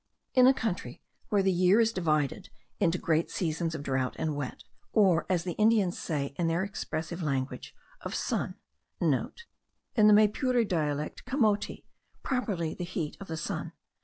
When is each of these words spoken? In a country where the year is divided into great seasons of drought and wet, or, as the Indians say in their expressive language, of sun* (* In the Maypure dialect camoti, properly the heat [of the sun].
In 0.33 0.47
a 0.47 0.53
country 0.55 1.03
where 1.29 1.43
the 1.43 1.51
year 1.51 1.79
is 1.79 1.93
divided 1.93 2.49
into 2.79 2.97
great 2.97 3.29
seasons 3.29 3.75
of 3.75 3.83
drought 3.83 4.15
and 4.17 4.35
wet, 4.35 4.63
or, 4.91 5.27
as 5.29 5.43
the 5.43 5.51
Indians 5.59 5.99
say 5.99 6.33
in 6.39 6.47
their 6.47 6.63
expressive 6.63 7.21
language, 7.21 7.75
of 8.01 8.15
sun* 8.15 8.55
(* 8.77 8.99
In 8.99 9.11
the 10.07 10.11
Maypure 10.13 10.63
dialect 10.67 11.23
camoti, 11.27 11.85
properly 12.23 12.73
the 12.73 12.83
heat 12.83 13.15
[of 13.19 13.27
the 13.27 13.37
sun]. 13.37 13.73